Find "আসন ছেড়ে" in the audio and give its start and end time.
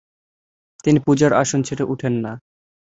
1.33-1.83